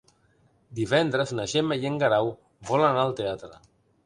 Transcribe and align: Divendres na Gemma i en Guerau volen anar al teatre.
Divendres 0.79 1.33
na 1.41 1.45
Gemma 1.53 1.77
i 1.83 1.85
en 1.91 2.01
Guerau 2.05 2.33
volen 2.71 2.89
anar 2.91 3.05
al 3.05 3.15
teatre. 3.23 3.55